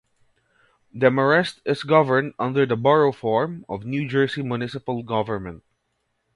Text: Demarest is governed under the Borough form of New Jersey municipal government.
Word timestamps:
Demarest 0.97 1.61
is 1.63 1.83
governed 1.83 2.33
under 2.39 2.65
the 2.65 2.75
Borough 2.75 3.11
form 3.11 3.63
of 3.69 3.85
New 3.85 4.07
Jersey 4.09 4.41
municipal 4.41 5.03
government. 5.03 5.63